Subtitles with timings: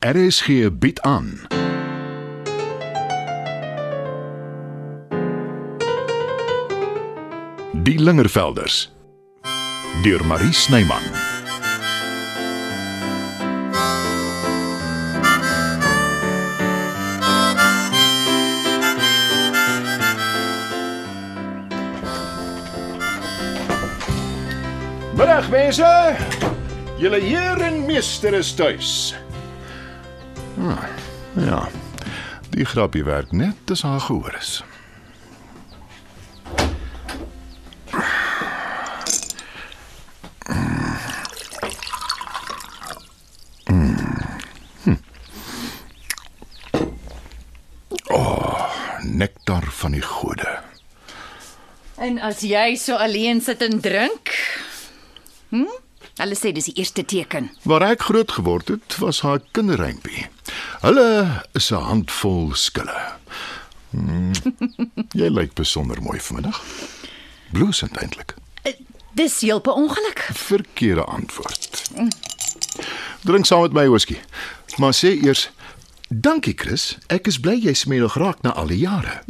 [0.00, 1.40] RSG bied aan.
[7.72, 8.92] Die Lingervelders
[10.02, 11.02] deur Marie Snyman.
[25.12, 26.16] Middag mense.
[26.96, 29.14] Julle heer en meester is tuis.
[30.60, 30.84] Ah,
[31.36, 31.68] ja.
[32.50, 34.60] Die grappie werk net as haar gehoor is.
[48.10, 48.68] Oh,
[49.02, 50.58] nektar van die gode.
[51.96, 54.34] En as jy so alleen sit en drink?
[55.48, 55.72] Hm?
[56.20, 57.48] Hulle sê dis die eerste teken.
[57.64, 60.26] Waar ek groot geword het, was haar kinderrympie.
[60.84, 61.06] Hulle
[61.56, 63.00] is 'n handvol skille.
[63.90, 64.32] Hmm,
[65.20, 66.60] jy lyk besonder mooi vanmiddag.
[67.52, 68.34] Bloesend eintlik.
[69.12, 70.28] Dis heel per ongeluk.
[70.32, 71.90] Verkeerde antwoord.
[73.22, 74.18] Drink saam met my whisky.
[74.76, 75.50] Maar sê eers
[76.08, 79.22] Dankie Chris, ek is bly jy smeel nog raak na al die jare.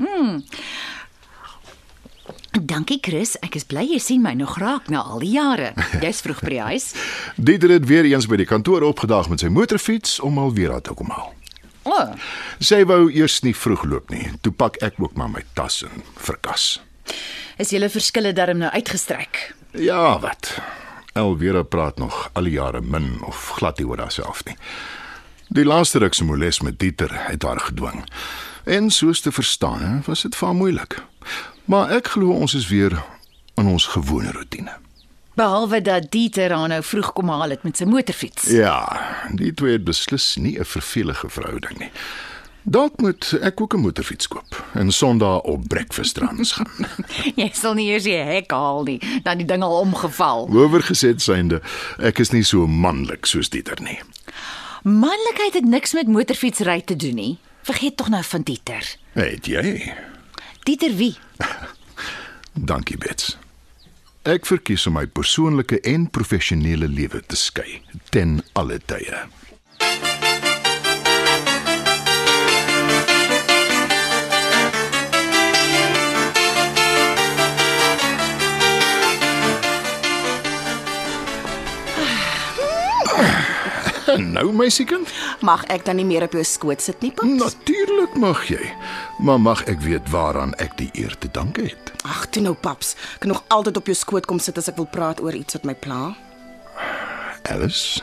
[2.50, 5.70] Dankie Chris, ek is bly jy sien my nog raak na al die jare.
[6.02, 6.86] Jy's vroeg by die huis.
[7.48, 10.94] Dieter het weer eens by die kantoor opgedaag met sy motorfiets om alweer uit te
[10.98, 11.30] kom haal.
[11.86, 12.10] O, oh,
[12.60, 14.26] Sy wou eers nie vroeg loop nie.
[14.44, 16.80] Toe pak ek ook maar my tas en verkas.
[17.60, 19.54] is julle verskille darm nou uitgestrek?
[19.76, 20.54] Ja, wat?
[21.14, 24.56] Elvira praat nog al die jare min of glad nie oor haarself nie.
[25.50, 28.04] Die laaste ruk se moles met Dieter het haar gedwing.
[28.64, 31.00] En soos te verstaan, was dit vir haar moeilik.
[31.64, 33.02] Maar ek glo ons is weer
[33.54, 34.72] in ons gewone roetine.
[35.34, 38.50] Behalwe dat Dieter haar nou vroeg kom haal het met sy motorfiets.
[38.50, 38.82] Ja,
[39.32, 41.90] die twee het beslis nie 'n vervelige verhouding nie.
[42.62, 46.86] Dalk moet ek ook 'n motorfiets koop en Sondag op breakfast runs gaan.
[47.40, 50.48] Jy sal nie eers die hek haal nie, dan die ding al omgeval.
[50.52, 51.62] Oorgeset synde,
[51.98, 53.98] ek is nie so manlik soos Dieter nie.
[54.82, 57.38] Manlikheid het niks met motorfietsry te doen nie.
[57.62, 58.96] Vergeet tog nou van Dieter.
[59.12, 59.92] Het jy?
[60.64, 61.16] Dieter wie?
[62.70, 63.36] Dankie, Bets.
[64.28, 67.80] Ek verkies om my persoonlike en professionele lewe te skei
[68.12, 69.22] ten alle tye.
[84.34, 85.10] Nou meisiekind,
[85.46, 87.30] Mag ek dan nie meer op jou skoot sit nie, paps?
[87.40, 88.60] natuurlik mag jy.
[89.20, 91.92] Maar mag ek weet waaraan ek die eer te danke het?
[92.08, 92.94] Ag, toe nou, paps.
[93.14, 95.58] Ek kan nog altyd op jou skoot kom sit as ek wil praat oor iets
[95.58, 96.14] wat my pla.
[97.50, 98.00] Alice,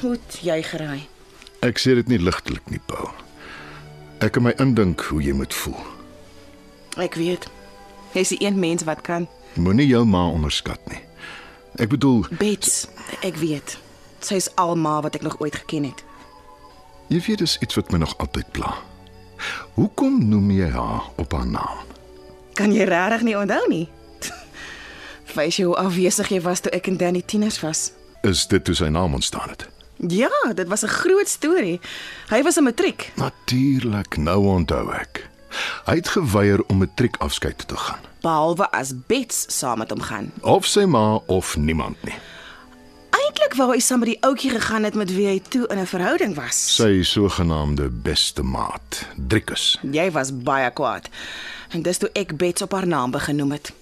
[0.00, 1.06] Goed, jy geraai.
[1.64, 3.08] ek sê dit nie ligtelik nie, Paul.
[4.20, 5.80] Ek kan my indink hoe jy moet voel.
[7.00, 7.46] Ek weet.
[8.12, 9.24] Jy's die een mens wat kan.
[9.56, 11.00] Moenie jou ma onderskat nie.
[11.80, 12.84] Ek bedoel, Bets,
[13.24, 13.78] ek weet.
[14.20, 16.04] Sy is alma wat ek nog ooit geken het.
[17.08, 18.74] Jy weet dis iets wat my nog altyd pla.
[19.74, 21.84] Hoekom noem jy haar op haar naam?
[22.54, 23.88] Kan jy regtig nie onthou nie?
[25.34, 27.90] Wys jy hoe afwesig jy was toe ek en Danny tieners was?
[28.22, 29.66] Is dit hoe sy naam ontstaan het?
[29.98, 31.80] Ja, dit was 'n groot storie.
[32.28, 33.12] Hy was 'n matriek.
[33.16, 35.28] Natuurlik, nou onthou ek.
[35.86, 38.00] Hy het geweier om matriekafskeid te gaan.
[38.20, 40.32] Behalwe as Bets saam met hom gaan.
[40.40, 42.14] Of sy ma of niemand nie.
[43.44, 45.86] Eintlik wou hy saam met die ouetjie gegaan het met wie hy toe in 'n
[45.86, 46.56] verhouding was.
[46.76, 51.08] Sy sogenaamde beste maat, Driekus, Jy was baie kwaad.
[51.68, 53.72] En dis toe ek Bets op haar naam begenoem het.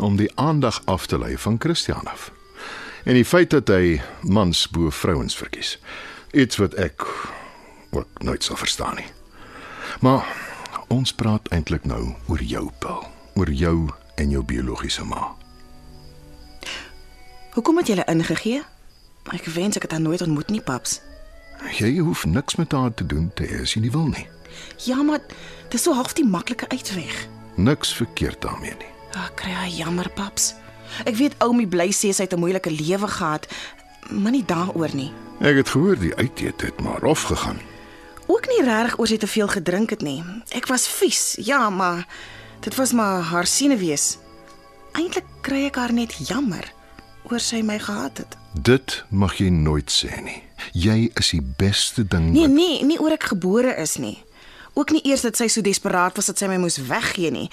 [0.00, 2.30] om die aandag af te lei van Christian af.
[3.04, 5.78] En die feit dat hy mans bo vrouens verkies.
[6.32, 7.06] Iets wat ek
[7.90, 9.06] ook nooit sal verstaan nie.
[10.00, 10.24] Maar
[10.88, 13.04] ons praat eintlik nou oor jou, Paul,
[13.34, 15.34] oor jou en jou biologiese ma.
[17.52, 18.62] Hoekom het jy hulle ingegee?
[19.28, 21.00] Ek wens ek het haar nooit ontmoet nie, paps.
[21.76, 24.26] Jy hoef niks met haar te doen te hê as jy nie wil nie.
[24.84, 25.20] Ja, maar
[25.68, 27.26] dis so half die maklike uitweg.
[27.60, 28.88] Niks verkeerd daarmee nie.
[29.12, 30.54] Ag, kry hy jammer, paps.
[31.04, 33.46] Ek weet Oumi bly sê sy het 'n moeilike lewe gehad,
[34.10, 35.12] maar nie daaroor nie.
[35.40, 37.60] Ek het gehoor die uiteet het maar rof gegaan.
[38.26, 40.24] Ook nie regtig oor sy te veel gedrink het nie.
[40.48, 41.36] Ek was vies.
[41.38, 42.06] Ja, maar
[42.60, 44.18] dit was maar haar senuwees.
[44.92, 46.72] Eintlik kry ek haar net jammer
[47.30, 48.36] oor sy my gehaat het.
[48.52, 50.42] Dit mag jy nooit sê nie.
[50.72, 54.18] Jy is die beste ding Nee, wat nee, nie oor ek gebore is nie.
[54.74, 57.48] Ook nie eers dat sy so desperaat was dat sy my moes weggee nie.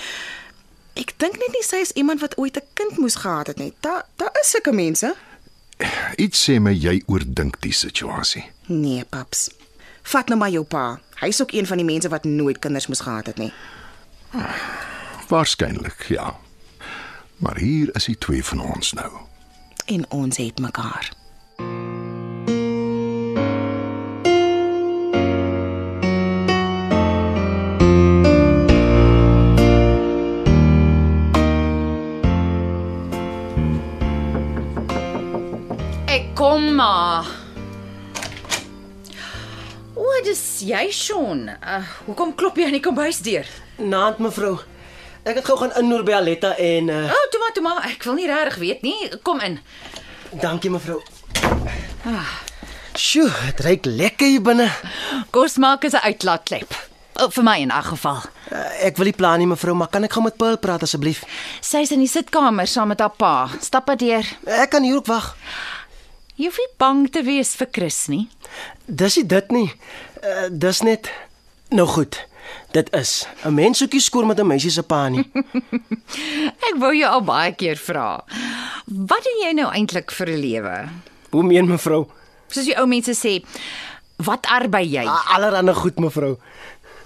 [0.98, 3.74] Ek dink net nie sy is iemand wat ooit 'n kind moes gehad het nie.
[3.82, 5.16] Daar daar is sulke mense.
[6.18, 8.46] Iets sê my jy oordink die situasie.
[8.66, 9.50] Nee, paps.
[10.02, 11.00] Vat nou maar jou pa.
[11.20, 13.54] Hy's ook een van die mense wat nooit kinders moes gehad het nie.
[15.28, 16.36] Waarskynlik, ja.
[17.38, 19.27] Maar hier is die twee van ons nou.
[19.88, 21.12] En ons het mekaar.
[36.06, 37.26] Ek kom maar.
[39.96, 41.48] O, dis jy, Sean.
[41.48, 43.48] Uh, hoekom klop jy aan die kombuisdeur?
[43.80, 44.58] Naand mevrou.
[45.28, 47.88] Ek het gou gaan innoer by Aletta en uh, O, oh, toe maar, toe maar.
[47.90, 49.10] Ek wil nie regtig weet nie.
[49.28, 49.60] Kom in.
[50.40, 51.02] dankie mevrou.
[52.98, 54.70] Sjoe, dit ruik lekker hier binne.
[55.36, 56.72] Kos maak is 'n uitlaatklep.
[57.20, 58.22] Oh, vir my in 'n geval.
[58.52, 61.24] Uh, ek wil nie plan nie mevrou, maar kan ek gou met Paul praat asseblief?
[61.62, 63.50] Sy's in die sitkamer saam met haar pa.
[63.60, 64.26] Stap maar deur.
[64.46, 65.36] Ek kan hier ook wag.
[66.36, 68.30] Jy hoef nie bang te wees vir Chris nie.
[68.86, 69.74] Dis nie dit nie.
[70.24, 71.12] Uh, dis net
[71.70, 72.26] Nou goed.
[72.78, 75.26] Dit is 'n mens soekie skoor met 'n meisie se pa nie.
[76.70, 78.22] Ek wou jou al baie keer vra.
[78.86, 80.76] Wat doen jy nou eintlik vir 'n lewe?
[81.32, 82.06] Hoe meen mevrou?
[82.48, 83.42] Soos die ou mense sê,
[84.18, 85.06] wat arbei jy?
[85.34, 86.38] Allerhande goed mevrou.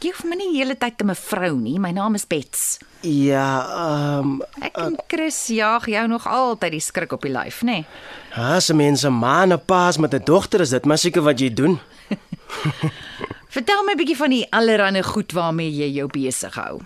[0.01, 1.75] Jy hoef my nie die hele tyd te mevrou nie.
[1.77, 2.80] My naam is Bets.
[3.06, 4.31] Ja, ehm um,
[4.62, 7.81] Ek en Chris jaag jou nog altyd die skrik op die lyf, nê?
[7.81, 7.86] Nee?
[8.33, 11.39] as 'n mens 'n man 'n paas met 'n dogter is dit maar seker wat
[11.39, 11.80] jy doen.
[13.56, 16.81] Vertel my 'n bietjie van die allerlei goed waarmee jy jou besig hou.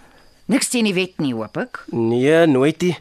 [0.46, 1.86] Niks teen die wet nie, hoop ek.
[1.92, 2.98] Nee, nooit nie.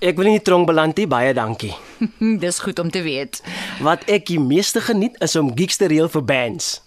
[0.00, 1.74] Ek wil nie tronk beland nie, baie dankie.
[2.42, 3.42] Dis goed om te weet.
[3.80, 6.85] Wat ek die meeste geniet is om gigs te reël vir bands.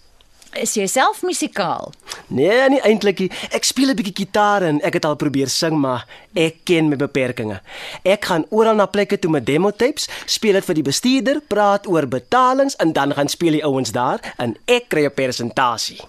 [0.58, 1.92] Is jy self musikaal?
[2.26, 3.30] Nee, nie eintlik nie.
[3.54, 6.96] Ek speel 'n bietjie gitaar en ek het al probeer sing, maar ek ken my
[6.96, 7.60] beperkings.
[8.02, 11.86] Ek gaan oral na plekke toe met demo tapes, speel dit vir die bestuurder, praat
[11.86, 16.00] oor betalings en dan gaan speel die ouens daar en ek kry 'n persentasie.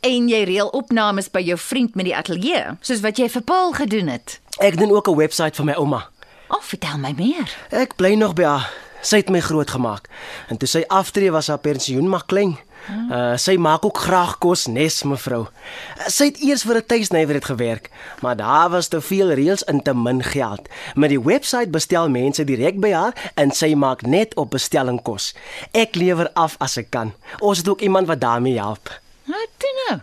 [0.00, 3.72] En jy reël opnames by jou vriend met die ateljee, soos wat jy vir Paul
[3.72, 4.40] gedoen het.
[4.60, 6.10] Ek doen ook 'n webwerf vir my ouma.
[6.48, 7.48] Of oh, vertel my meer.
[7.70, 8.70] Ek bly nog by haar.
[9.04, 10.08] Sy het my grootgemaak.
[10.48, 12.58] En toe sy aftree was haar pensioen maar klein.
[12.84, 15.46] Uh, sy maak ook graag kos nes mevrou.
[15.46, 17.90] Uh, sy het eers vir 'n tuisnywerheid gewerk,
[18.20, 20.68] maar daar was te veel reëls en te min geld.
[20.94, 25.34] Met die webwerf bestel mense direk by haar en sy maak net op bestelling kos.
[25.72, 27.12] Ek lewer af as ek kan.
[27.40, 29.00] Ons het ook iemand wat daarmee help.
[29.24, 30.00] Wat doen nou?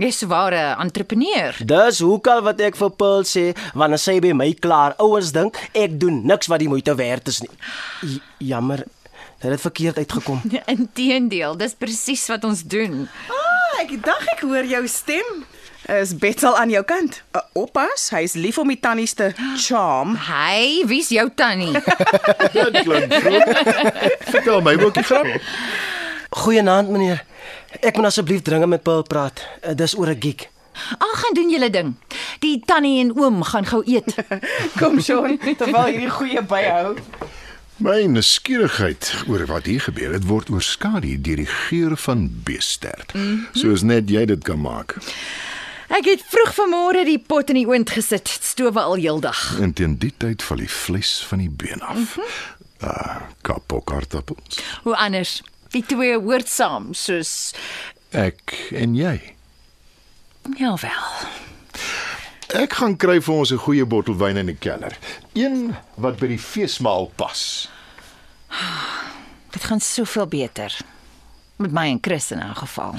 [0.00, 1.52] Jy's 'n ware entrepreneur.
[1.64, 6.00] Dis hoekom wat ek vir Paul sê wanneer sy by my klaar ouens dink ek
[6.00, 7.50] doen niks wat die moeite werd is nie.
[8.00, 8.84] J jammer,
[9.40, 10.42] dit het verkeerd uitgekom.
[10.76, 13.06] Inteendeel, dis presies wat ons doen.
[13.28, 15.44] Ah, ek dink ek hoor jou stem.
[15.90, 17.22] Is Betsel aan jou kant?
[17.34, 20.14] Uh, oppas, hy's lief om die tannies te charm.
[20.28, 21.72] Hey, wie's jou tannie?
[22.54, 23.48] Dit klink vroeg.
[24.28, 25.32] Vertel my ook die grap.
[26.44, 27.24] Goeienaand meneer.
[27.80, 29.42] Ek moet asseblief dringend met Paul praat.
[29.64, 30.46] Uh, dis oor 'n gig.
[30.98, 31.94] Ag, gaan doen julle ding.
[32.44, 34.14] Die tannie en oom gaan gou eet.
[34.80, 36.94] Kom Sean, terwyl hierdie goeie byhou.
[37.80, 43.14] My nuuskierigheid oor wat hier gebeur het word oorskadu deur die geur van beestert.
[43.14, 43.46] Mm -hmm.
[43.56, 44.96] Soos net jy dit kan maak.
[45.88, 49.60] Ek het vroeg vanmôre die pot in die oond gesit, stowe al heeldag.
[49.60, 51.96] En teen die tyd val die vleis van die been af.
[51.96, 52.24] Mm -hmm.
[52.84, 54.60] Uh, kapokartappels.
[54.82, 55.42] Hoe anders?
[55.68, 57.54] Die twee hoort saam, soos
[58.10, 59.34] Ek en jy.
[60.56, 61.49] ja wel.
[62.50, 64.96] Ek gaan kry vir ons 'n goeie bottel wyn in die kelder.
[65.34, 67.68] Een wat by die feesmaal pas.
[69.50, 70.78] Dit gaan soveel beter
[71.56, 72.94] met my en Chris in 'n geval.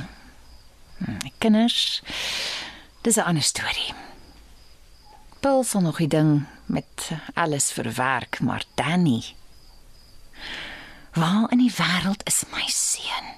[0.97, 2.01] Die kinders
[3.01, 3.93] dis 'n ander storie.
[5.39, 9.23] Paul sal nog die ding met alles verwerk, maar Danny
[11.13, 13.35] Waar in die wêreld is my seun?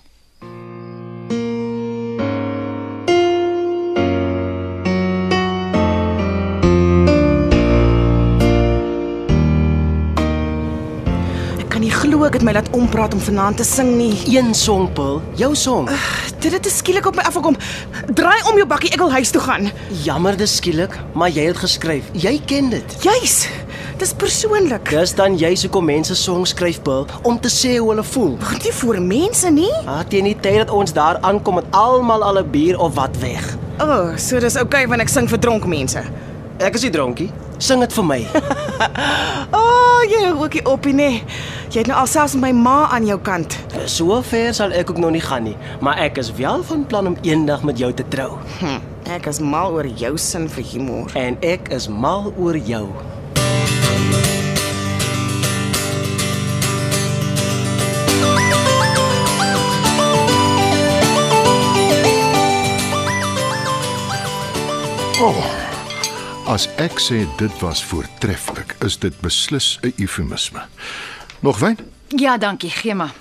[12.14, 14.14] Glo ek het my laat ompraat om vanaand te sing nie.
[14.30, 15.88] Een song Paul, jou song.
[16.44, 17.56] Dit het skielik op my afgekom.
[18.14, 19.72] Draai om jou bakkie, ek wil huis toe gaan.
[20.06, 22.12] Jammer dis skielik, maar jy het geskryf.
[22.14, 22.96] Jy ken dit.
[23.02, 23.48] Juis.
[23.98, 24.92] Dis persoonlik.
[24.94, 28.36] Dis dan jy se kom mense songs skryf Paul om te sê hoe hulle voel.
[28.44, 29.72] Wat nie vir mense nie.
[29.90, 33.18] Ah, teen die tyd dat ons daar aankom het almal al 'n bier of wat
[33.26, 33.58] weg.
[33.80, 36.04] O, oh, so dis oukei okay wanneer ek sing vir dronk mense.
[36.60, 37.32] Ek is nie dronkie.
[37.58, 38.22] Sing dit vir my.
[39.52, 41.24] oh, jy hou ookie op nie.
[41.74, 43.58] Jy het nou alselfs my ma aan jou kant.
[43.90, 47.08] So ver sal ek ook nog nie gaan nie, maar ek is wel van plan
[47.14, 48.38] om eendag met jou te trou.
[48.60, 48.80] Hm,
[49.16, 52.88] ek is mal oor jou sin vir humor en ek is mal oor jou.
[65.24, 65.63] Oh
[66.46, 70.66] as ek sê dit was voortreffelik, is dit beslis 'n eufemisme.
[71.40, 71.78] Nog wyn?
[72.08, 73.14] Ja, dankie, gee maar.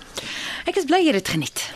[0.64, 1.73] Ek is bly jy het dit geniet.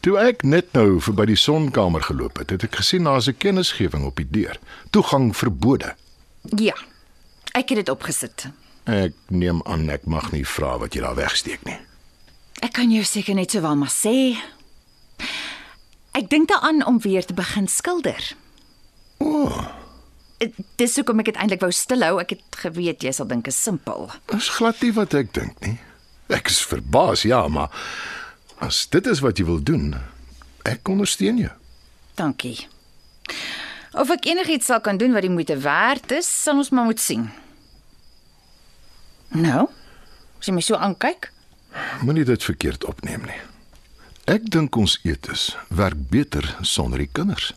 [0.00, 4.04] Toe ek net nou verby die sonkamer geloop het, het ek gesien daar's 'n kennisgewing
[4.04, 4.58] op die deur.
[4.90, 5.94] Toegang verbode.
[6.56, 6.74] Ja.
[7.52, 8.48] Ek het dit opgesit.
[8.84, 11.78] Ek neem aan ek mag nie vra wat jy daar wegsteek nie.
[12.60, 14.36] Ek kan jou seker net sowel maar sê.
[16.12, 18.32] Ek dink daaraan om weer te begin skilder.
[19.18, 19.79] O, oh,
[20.80, 22.18] Dis hoekom ek dit eintlik wou stilhou.
[22.22, 24.08] Ek het geweet jy sal dink is simpel.
[24.36, 25.78] is glad nie wat ek dink nie.
[26.30, 27.68] Ek is verbaas, ja, maar
[28.64, 29.94] as dit is wat jy wil doen,
[30.64, 31.50] ek ondersteun jou.
[32.16, 32.68] Dankie.
[33.92, 37.00] Of ek enigiets sal kan doen wat die moeite werd is, sal ons maar moet
[37.02, 37.26] sien.
[39.34, 39.66] Nou,
[40.38, 41.30] as jy my so aankyk,
[42.02, 43.38] Moenie dit verkeerd opneem nie.
[44.30, 47.52] Ek dink ons eetes werk beter sonder die kinders.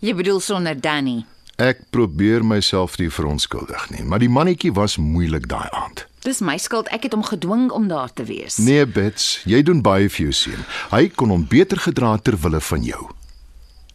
[0.00, 1.24] jy bedoel sonder Danny.
[1.56, 6.02] Ek probeer myself nie verontskuldig nie, maar die mannetjie was moeilik daai aand.
[6.26, 6.90] Dis my skuld.
[6.92, 8.58] Ek het hom gedwing om daar te wees.
[8.60, 10.66] Nee, Bets, jy doen baie vir jou seun.
[10.92, 13.06] Hy kon hom beter gedra ter wille van jou.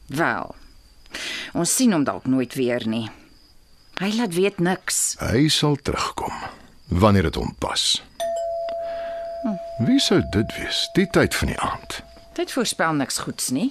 [0.10, 0.56] Wel.
[1.54, 3.10] Ons sien hom dalk nooit weer nie.
[4.02, 5.18] Hy laat weet niks.
[5.22, 6.34] Hy sal terugkom
[6.90, 8.02] wanneer dit hom pas.
[9.86, 10.88] Wie sou dit wees?
[10.98, 12.02] Die tyd van die aand.
[12.34, 13.70] Dit voorspel niks goeds nie.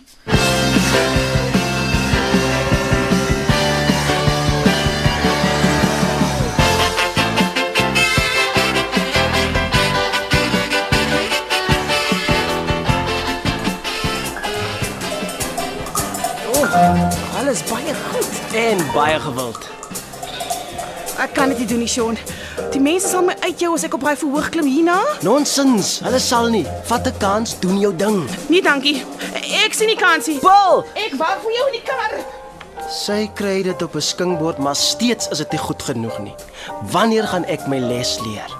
[17.51, 18.55] Alles baie goed.
[18.55, 19.65] En baie gewild.
[21.19, 22.15] Ek kan dit nie doen nie, Sean.
[22.71, 25.01] Die mense sal my uitjou as ek op daai verhoog klim hierna.
[25.27, 25.97] Nonsens.
[26.05, 26.63] Hulle sal nie.
[26.87, 28.21] Vat 'n kans, doen jou ding.
[28.47, 29.03] Nee, dankie.
[29.65, 30.39] Ek sien nie kansie.
[30.39, 32.13] Paul, Ek wag vir jou in die kar.
[32.89, 36.35] sy kry dit op 'n skinkbord, maar steeds is dit nie goed genoeg nie.
[36.93, 38.60] Wanneer gaan ek my les leer?